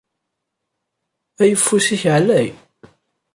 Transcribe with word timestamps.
Ayeffus-ik 1.41 2.03
ɛlay. 2.17 2.47